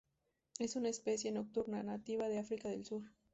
[0.57, 3.03] Es una especie nocturna, nativa de África del Sur.